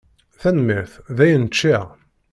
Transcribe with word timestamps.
Tanemmirt, 0.39 0.93
dayen 1.17 1.45
ččiɣ. 1.51 1.85